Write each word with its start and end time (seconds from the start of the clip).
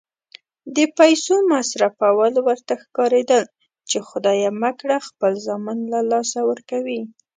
د 0.75 0.77
پیسو 0.97 1.35
مصرفول 1.53 2.33
ورته 2.47 2.73
ښکارېدل 2.83 3.43
چې 3.89 3.97
خدای 4.07 4.39
مه 4.61 4.71
کړه 4.79 4.97
خپل 5.07 5.33
زامن 5.45 5.79
له 5.93 5.99
لاسه 6.11 6.39
ورکوي. 6.49 7.01